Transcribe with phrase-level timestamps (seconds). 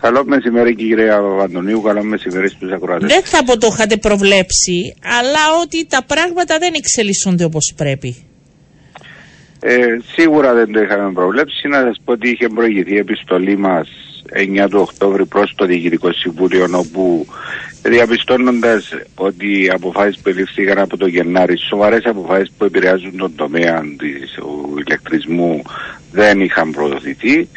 [0.00, 1.10] Καλό μεσημέρι κύριε
[1.42, 3.12] Αντωνίου, καλό μεσημέρι στους ακροατές.
[3.12, 8.16] Δεν θα πω το είχατε προβλέψει, αλλά ότι τα πράγματα δεν εξελίσσονται όπως πρέπει.
[9.60, 11.68] Ε, σίγουρα δεν το είχαμε προβλέψει.
[11.68, 13.88] Να σας πω ότι είχε προηγηθεί η επιστολή μας
[14.32, 17.26] 9 του Οκτώβρη προς το Διοικητικό Συμβούλιο όπου
[17.82, 23.82] διαπιστώνοντας ότι οι αποφάσεις που ελήφθηκαν από το Γενάρη, σοβαρές αποφάσεις που επηρεάζουν τον τομέα
[23.98, 25.62] του ηλεκτρισμού
[26.12, 27.48] δεν είχαν προδοθηθεί.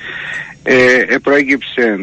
[0.65, 1.97] Ε, ε, προέκυψε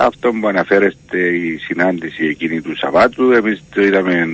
[0.00, 3.30] αυτό που αναφέρεστε η συνάντηση εκείνη του Σαββάτου.
[3.30, 4.26] Εμείς το είδαμε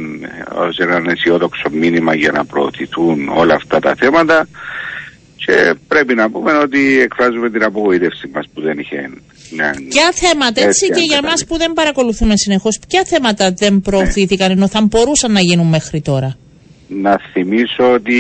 [0.55, 4.48] ως ένα αισιόδοξο μήνυμα για να προωθηθούν όλα αυτά τα θέματα
[5.37, 9.10] και πρέπει να πούμε ότι εκφράζουμε την απογοήτευση μας που δεν είχε
[9.88, 14.68] Ποια θέματα, έτσι και για μας που δεν παρακολουθούμε συνεχώς, ποια θέματα δεν προωθήθηκαν ενώ
[14.68, 16.37] θα μπορούσαν να γίνουν μέχρι τώρα;
[17.01, 18.19] Να θυμίσω ότι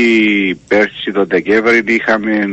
[0.68, 2.46] πέρσι το Δεκέμβρη είχαμε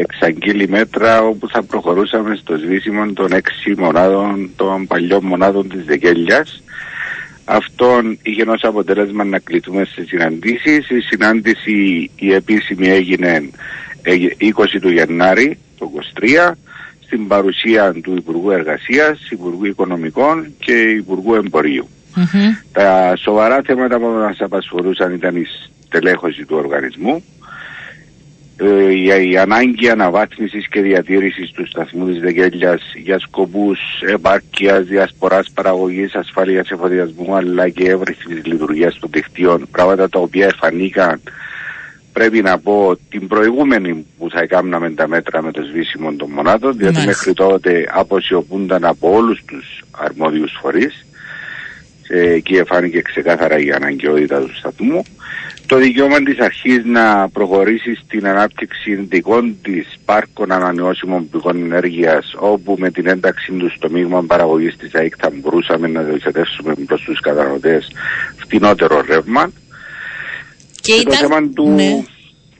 [0.00, 6.62] εξαγγείλει μέτρα όπου θα προχωρούσαμε στο σβήσιμο των έξι μονάδων, των παλιών μονάδων της Δεκέλιας.
[7.44, 10.90] Αυτόν είχε ως αποτέλεσμα να κλειτούμε σε συναντήσεις.
[10.90, 13.50] Η συνάντηση η επίσημη έγινε
[14.04, 16.52] 20 του Γενάρη, το 23,
[17.04, 21.34] στην παρουσία του Υπουργού Εργασίας, Υπουργού Οικονομικών και Υπουργού
[22.72, 25.46] Τα σοβαρά θέματα που μας απασχολούσαν ήταν η
[25.86, 27.22] στελέχωση του οργανισμού,
[28.56, 35.50] ε, η, η ανάγκη αναβάθμισης και διατήρησης του σταθμού της Δεγγέλιας για σκοπούς επάρκειας, διασποράς
[35.54, 41.20] παραγωγής, ασφάλειας εφοδιασμού αλλά και εύρυθμης λειτουργίας των δικτύων, πράγματα τα οποία εφανήκαν.
[42.12, 46.76] Πρέπει να πω την προηγούμενη που θα έκαναμε τα μέτρα με το σβήσιμο των μονάδων,
[46.76, 51.06] διότι μέχρι τότε αποσιωπούνταν από όλους τους αρμόδιους φορείς
[52.08, 55.02] και εκεί εφάνηκε ξεκάθαρα η αναγκαιότητα του σταθμού.
[55.66, 62.76] Το δικαίωμα της αρχής να προχωρήσει στην ανάπτυξη δικών της πάρκων ανανεώσιμων πηγών ενέργειας όπου
[62.78, 67.20] με την ένταξη του στο μείγμα παραγωγής της ΑΕΚ θα μπορούσαμε να διοχετεύσουμε προς τους
[67.20, 67.90] καταναλωτές
[68.36, 69.52] φτηνότερο ρεύμα
[70.80, 71.04] και, ήταν...
[71.04, 71.68] το θέμα του...
[71.68, 72.04] Ναι.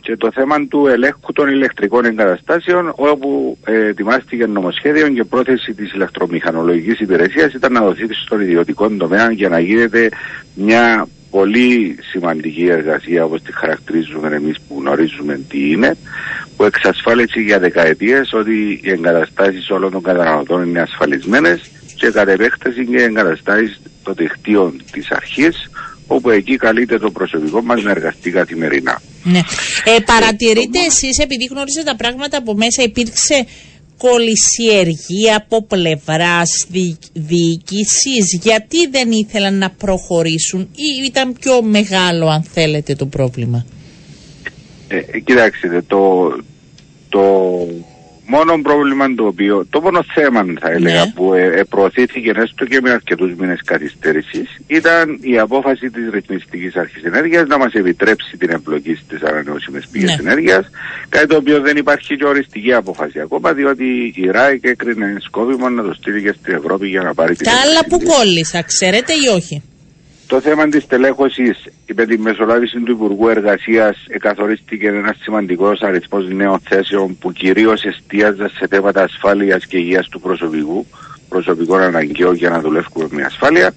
[0.02, 5.92] Και το θέμα του ελέγχου των ηλεκτρικών εγκαταστάσεων, όπου ε, ετοιμάστηκε νομοσχέδιο και πρόθεση της
[5.92, 10.08] ηλεκτρομηχανολογικής υπηρεσίας ήταν να δοθεί στον ιδιωτικό τομέα για να γίνεται
[10.54, 15.96] μια πολύ σημαντική εργασία όπως τη χαρακτηρίζουμε εμείς που γνωρίζουμε τι είναι
[16.56, 22.86] που εξασφάλισε για δεκαετίες ότι οι εγκαταστάσεις όλων των καταναλωτών είναι ασφαλισμένες και κατ' επέκταση
[22.86, 25.70] και οι εγκαταστάσεις των δικτύων της αρχής
[26.06, 29.00] όπου εκεί καλείται το προσωπικό μας να εργαστεί καθημερινά.
[29.22, 29.40] Ναι.
[29.84, 33.46] Ε, παρατηρείτε εσείς, επειδή γνωρίζετε τα πράγματα από μέσα, υπήρξε
[33.98, 36.66] κολυσιεργία από πλευράς
[37.12, 43.66] διοίκησης, γιατί δεν ήθελαν να προχωρήσουν ή ήταν πιο μεγάλο αν θέλετε το πρόβλημα;
[44.88, 46.32] Ε, κοιτάξτε, το,
[47.08, 47.20] το
[48.26, 51.12] μόνο πρόβλημα το οποίο, το μόνο θέμα θα έλεγα ναι.
[51.14, 56.76] που ε, ε, προωθήθηκε έστω και με αρκετούς μήνες καθυστέρησης ήταν η απόφαση της Ρυθμιστικής
[56.76, 60.30] Αρχής Ενέργειας να μας επιτρέψει την εμπλοκή στις ανανεώσιμες πηγές ναι.
[60.30, 60.70] ενέργειας.
[61.08, 65.82] Κάτι το οποίο δεν υπάρχει και οριστική απόφαση ακόμα, διότι η ΡΑΙΚ έκρινε σκόπιμο να
[65.82, 69.36] το στείλει και στην Ευρώπη για να πάρει την Τα άλλα που κόλλησα, ξέρετε ή
[69.36, 69.62] όχι;
[70.32, 71.54] Το θέμα της τελέχωση
[71.94, 78.48] με τη μεσολάβηση του Υπουργού Εργασίας εκαθορίστηκε ένα σημαντικός αριθμός νέων θέσεων που κυρίως εστίαζαν
[78.48, 80.86] σε θέματα ασφάλειας και υγείας του προσωπικού,
[81.28, 83.74] προσωπικών αναγκαίων για να δουλεύουμε με ασφάλεια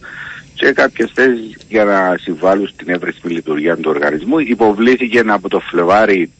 [0.53, 4.39] και κάποιες θέσεις για να συμβάλλουν στην εύρεσμη λειτουργία του οργανισμού.
[4.39, 6.31] Υποβλήθηκε από το Φλεβάρι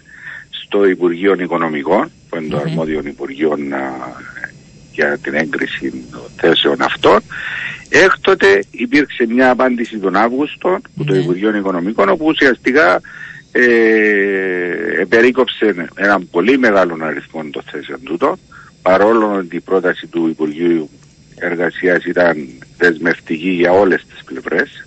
[0.50, 3.58] στο Υπουργείο Οικονομικών, που είναι το αρμόδιο Υπουργείο
[4.92, 7.22] για την έγκριση των θέσεων αυτών.
[7.90, 11.20] Έκτοτε υπήρξε μια απάντηση τον Αύγουστο που το ναι.
[11.20, 13.02] Υπουργείο Οικονομικών όπου ουσιαστικά
[13.52, 18.38] ε, περίκοψε έναν πολύ μεγάλο αριθμό των θέσεων τούτο
[18.82, 20.90] παρόλο ότι η πρόταση του Υπουργείου
[21.36, 22.48] Εργασίας ήταν
[22.78, 24.86] δεσμευτική για όλες τις πλευρές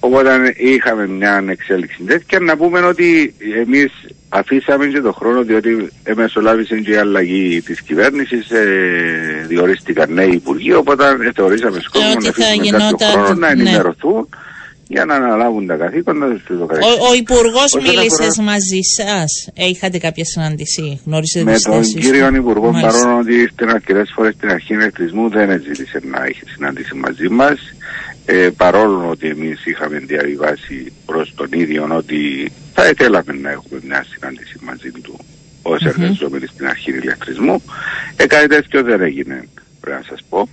[0.00, 2.40] Οπότε είχαμε μια εξέλιξη τέτοια.
[2.40, 3.92] Να πούμε ότι εμείς
[4.28, 10.72] αφήσαμε και τον χρόνο διότι εμεσολάβησε και η αλλαγή της κυβέρνησης, ε, διορίστηκαν νέοι υπουργοί.
[10.72, 13.60] Οπότε θεωρήσαμε σκόπιμο να αφήσουμε κάποιο χρόνο να ναι.
[13.60, 14.28] ενημερωθούν
[14.88, 16.60] για να αναλάβουν τα καθήκοντα τους.
[16.60, 19.48] Ο, ο Υπουργός μίλησες μαζί σας.
[19.54, 24.50] Ε, είχατε κάποια συνάντηση, γνώρισες Με τον κύριο Υπουργό, παρόλο ότι ήρθε αρκετές φορές στην
[24.50, 27.58] αρχή ηλεκτρισμού, δεν ζήτησε να έχει συνάντηση μαζί μας.
[28.30, 34.04] Ε, παρόλο ότι εμείς είχαμε διαβιβάσει προς τον ίδιο ότι θα ήθελαμε να έχουμε μια
[34.08, 35.18] συνάντηση μαζί του
[35.62, 35.86] ως mm-hmm.
[35.86, 37.62] εργαζόμενοι στην αρχή ηλεκτρισμού.
[38.16, 39.48] Ε, κάτι τέτοιο δεν έγινε,
[39.80, 40.48] πρέπει να σας πω.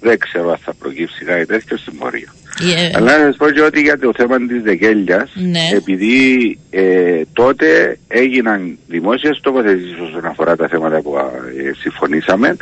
[0.00, 2.34] Δεν ξέρω αν θα προκύψει κάτι τέτοιο στην πορεία.
[2.60, 5.76] Ε, Αλλά να σας πω και ότι για το θέμα της Δεκέλιας, Ναι.
[5.76, 12.56] επειδή ε, τότε έγιναν δημόσιες τοποθετήσεις όσον αφορά τα θέματα που ε, συμφωνήσαμε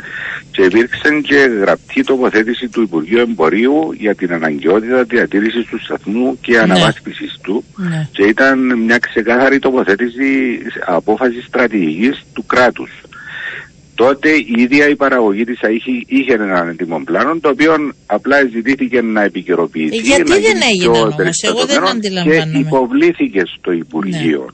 [0.51, 6.59] και υπήρξε και γραπτή τοποθέτηση του Υπουργείου Εμπορίου για την αναγκαιότητα διατήρησης του σταθμού και
[6.59, 8.07] αναβάσπισης του ναι.
[8.11, 13.01] και ήταν μια ξεκάθαρη τοποθέτηση απόφασης στρατηγικής του κράτους.
[13.95, 17.73] Τότε η ίδια η παραγωγή της είχε, είχε έναν έτοιμο πλάνο το οποίο
[18.05, 19.97] απλά ζητήθηκε να επικαιροποιηθεί.
[19.97, 22.51] Ε, γιατί να δεν γίνει έγινε πιο όμως, εγώ δεν περιστατωμένο αντιλαμβάνομαι.
[22.51, 24.49] Και υποβλήθηκε στο Υπουργείο.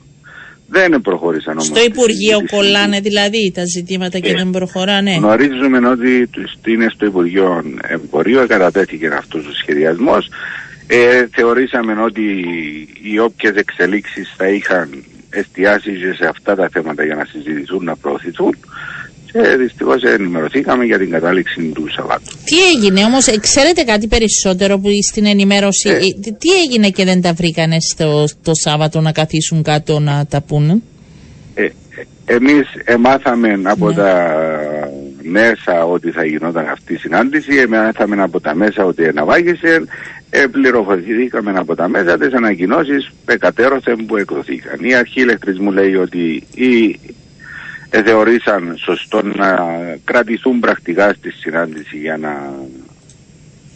[0.70, 1.64] Δεν προχώρησαν όμως.
[1.64, 2.56] Στο τις Υπουργείο συζητήσεις.
[2.56, 5.14] κολλάνε δηλαδή τα ζητήματα και Ε, δεν προχωράνε.
[5.14, 10.28] Γνωρίζουμε ότι τους- είναι στο Υπουργείο Εμπορίου, κατατέθηκε αυτός ο σχεδιασμός.
[10.86, 12.22] Ε, θεωρήσαμε ότι
[13.02, 17.96] οι όποιες εξελίξεις θα είχαν εστιάσει και σε αυτά τα θέματα για να συζητηθούν, να
[17.96, 18.56] προωθηθούν.
[19.32, 22.36] Και δυστυχώς ενημερωθήκαμε για την κατάληξη του Σαββάτου.
[22.44, 25.92] Τι έγινε όμως, ε, ξέρετε κάτι περισσότερο που στην ενημέρωση, Ε.
[25.92, 30.26] ε, τι- τι έγινε και δεν τα βρήκανε στο, το Σάββατο να καθίσουν κάτω να
[30.26, 30.82] τα πούνε;
[31.54, 31.70] Ε, ε,
[32.24, 33.94] εμείς εμάθαμε από Ναι.
[33.94, 34.34] τα
[35.22, 39.82] μέσα ότι θα γινόταν αυτή η συνάντηση, εμάθαμε από τα μέσα ότι εναβάγησε,
[40.30, 44.78] ε, πληροφορηθήκαμε από τα μέσα τις ανακοινώσεις εκατέρωθεν που εκδοθήκαν.
[44.84, 47.12] Η αρχή ηλεκτρισμού λέει ότι οι ε,
[47.90, 49.56] θεωρήσαν σωστό να
[50.04, 52.52] κρατηθούν πρακτικά στη συνάντηση για να,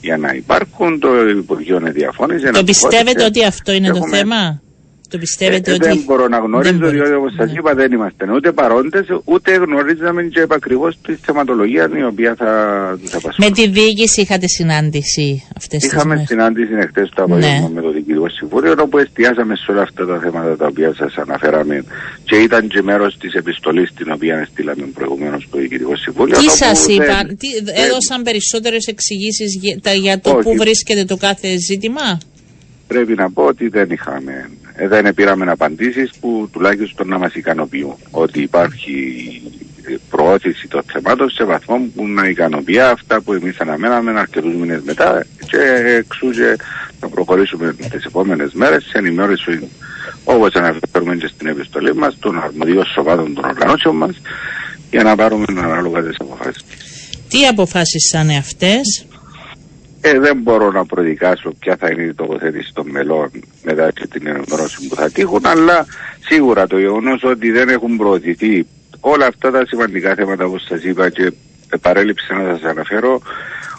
[0.00, 1.00] για να υπάρχουν.
[1.00, 2.50] Το Υπουργείο διαφώνησε.
[2.50, 4.62] Το πιστεύετε ότι αυτό είναι το Έχουμε- θέμα;
[5.12, 5.86] Το πιστεύετε ε, ότι...
[5.86, 6.96] Δεν μπορώ να γνωρίζω, Δεν μπορείτε.
[7.02, 7.58] διότι όπως σας Ναι.
[7.58, 12.50] είπα δεν είμαστε ούτε παρόντες, ούτε γνωρίζαμε και επακριβώς τη θεματολογία η οποία θα
[13.00, 13.50] τους Με απασχολεί.
[13.50, 17.68] τη διοίκηση είχατε συνάντηση αυτές τις Είχαμε μέρες; συνάντηση εχθές το απόγευμα Ναι.
[17.74, 21.84] με το Διοικητικό Συμβούλιο, όπου εστιάσαμε σε όλα αυτά τα θέματα τα οποία σας αναφέραμε
[22.24, 26.38] και ήταν και μέρος της επιστολής την οποία στείλαμε προηγουμένως στο Διοικητικό Συμβούλιο.
[26.38, 30.42] Τι όπου σας δεν- είπαν, τι, δεν- έδωσαν περισσότερες εξηγήσεις για, τα- για το Όχι.
[30.42, 32.18] πού βρίσκεται το κάθε ζήτημα;
[32.92, 37.94] Πρέπει να πω ότι δεν είχαμε, ε, δεν πήραμε απαντήσεις που τουλάχιστον να μας ικανοποιούν.
[38.10, 38.96] Ότι υπάρχει
[39.82, 44.80] ε, προώθηση των θεμάτων σε βαθμό που να ικανοποιεί αυτά που εμείς αναμέναμε αρκετούς μήνες
[44.84, 45.58] μετά και
[45.98, 46.56] εξού και
[47.00, 49.68] να προχωρήσουμε τις επόμενες μέρες σε ενημέρωση
[50.24, 54.20] όπως αναφέρουμε και στην επιστολή μας των αρμοδίων σοβάδων των οργανώσεων μας
[54.90, 56.62] για να πάρουμε ανάλογα τις αποφάσεις.
[57.28, 59.06] Τι αποφάσεις θα είναι αυτές;
[60.04, 63.30] Ε, δεν μπορώ να προδικάσω ποια θα είναι η τοποθέτηση των μελών
[63.62, 65.86] μετά και την ενημέρωση που θα τύχουν, αλλά
[66.28, 68.66] σίγουρα το γεγονός ότι δεν έχουν προωθηθεί
[69.00, 71.32] όλα αυτά τα σημαντικά θέματα που σας είπα και
[71.80, 73.22] παρέλειψα να σας αναφέρω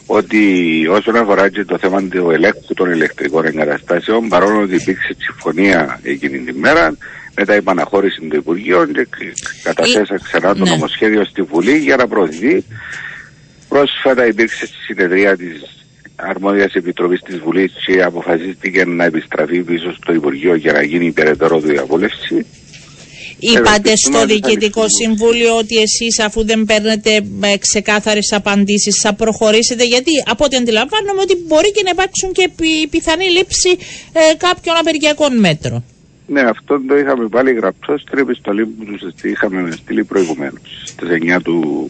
[0.06, 0.42] ότι
[0.90, 6.40] όσον αφορά και το θέμα του ελέγχου των ηλεκτρικών εγκαταστάσεων παρόλο ότι υπήρξε συμφωνία εκείνη
[6.40, 6.98] την μέρα
[7.36, 9.08] μετά η παναχώρηση του Υπουργείου και
[9.64, 10.70] καταθέσα ξανά το Ναι.
[10.70, 12.64] νομοσχέδιο στη Βουλή για να προωθηθεί
[13.70, 15.83] Πρόσφατα υπήρξε στη συνεδρία της
[16.30, 21.60] αρμόδιας επιτροπής της Βουλής και αποφασίστηκε να επιστραφεί πίσω στο Υπουργείο για να γίνει περαιτέρω
[21.60, 22.46] διαβούλευση.
[23.40, 25.00] Είπατε ευελπιστούμε στο ότι θα Διοικητικό ληφθούν.
[25.02, 27.12] Συμβούλιο ότι εσείς αφού δεν παίρνετε
[27.42, 32.50] ε, ξεκάθαρες απαντήσεις θα προχωρήσετε γιατί από ό,τι αντιλαμβάνομαι ότι μπορεί και να υπάρξουν και
[32.56, 33.70] πι- πιθανή λήψη
[34.14, 35.84] ε, κάποιων απεργιακών μέτρων.
[36.28, 41.42] Ναι, αυτό το είχαμε πάλι γραπτός στην επιστολή που τους είχαμε στείλει προηγουμένως, στις 9
[41.44, 41.90] του,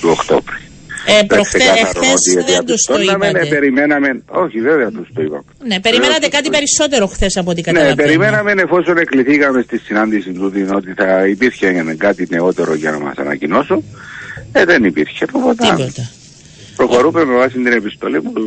[0.00, 0.69] του Οκτώβρη.
[1.06, 3.54] Ε, προχτέ, ξεκάθαρο εχθές ότι δεν τους το διαπιστώναμε, ναι, είπατε.
[3.54, 5.42] περιμέναμε, όχι βέβαια τους το είπαμε.
[5.66, 7.96] Ναι, περιμένατε Βέβαια, κάτι τους το- περισσότερο χθες από ό,τι Ναι, καταλαβαίνω.
[8.08, 13.84] περιμέναμε εφόσον εκληθήκαμε στη συνάντηση του ότι θα υπήρχε κάτι νεότερο για να μας ανακοινώσουν.
[14.52, 15.24] Ε, δεν υπήρχε.
[15.32, 16.10] Οπότε Τίποτα.
[16.76, 18.40] προχωρούμε με βάση την επιστολή που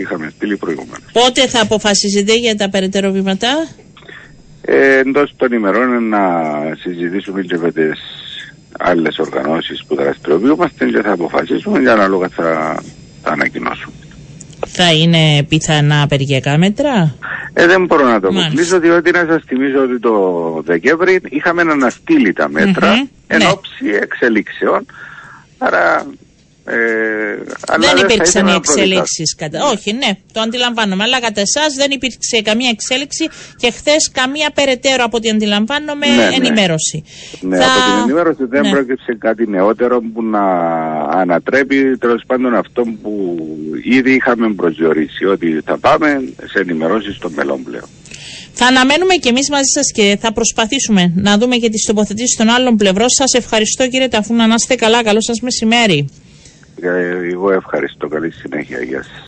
[0.00, 1.04] είχαμε στείλει προηγουμένως.
[1.12, 3.48] Πότε θα αποφασίζετε για τα περαιτέρω βήματα;
[4.62, 6.20] Ε, εντός των ημερών να
[6.82, 7.98] συζητήσουμε και με τις
[8.78, 12.80] άλλες οργανώσεις που δραστηριοποιούμαστε και θα αποφασίσουμε και ανάλογα θα,
[13.22, 13.94] θα ανακοινώσουμε.
[14.66, 17.14] Θα είναι πιθανά απεργιακά μέτρα;
[17.52, 18.46] Ε, δεν μπορώ να το Μάλιστα.
[18.46, 20.14] αποκλείσω διότι να σας θυμίσω ότι το
[20.64, 23.48] Δεκέμβρη είχαμε αναστείλει τα μέτρα Μμμ, εν ναι.
[23.50, 24.86] ώψη εξελίξεων.
[25.58, 26.06] Άρα
[26.70, 28.80] ε, αλλά δεν θα υπήρξαν ήθελα οι να προδικάσω.
[28.80, 29.34] εξέλιξεις.
[29.34, 29.58] Κατά...
[29.72, 31.02] Όχι, ναι, το αντιλαμβάνομαι.
[31.02, 36.14] Αλλά κατά εσάς δεν υπήρξε καμία εξέλιξη και χθες καμία περαιτέρω από ό,τι αντιλαμβάνομαι Ναι,
[36.16, 36.34] ναι.
[36.34, 37.04] ενημέρωση.
[37.40, 38.70] Ναι, Θα- από την ενημέρωση δεν ναι.
[38.70, 40.44] πρόκειψε κάτι νεότερο που να
[41.20, 43.12] ανατρέπει τέλος πάντων αυτό που
[43.84, 46.08] ήδη είχαμε προσδιορίσει ότι θα πάμε
[46.52, 47.88] σε ενημερώσεις των μελών πλέον.
[48.60, 52.48] Θα αναμένουμε και εμείς μαζί σας και θα προσπαθήσουμε να δούμε και τις τοποθετήσεις των
[52.48, 53.08] άλλων πλευρών.
[53.08, 54.46] Σας ευχαριστώ κύριε Ταφούνα.
[54.46, 55.02] Να είστε καλά.
[55.02, 56.08] Καλό σας μεσημέρι.
[56.80, 58.08] Ε, Εγώ ευχαριστώ.
[58.08, 58.82] Καλή συνέχεια.
[58.82, 59.22] Γεια σας.